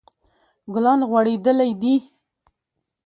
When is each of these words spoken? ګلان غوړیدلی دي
ګلان 0.73 0.99
غوړیدلی 1.09 1.71
دي 1.81 1.95